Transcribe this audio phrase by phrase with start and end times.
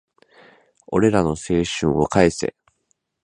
[0.87, 2.55] 俺らの青春を返せ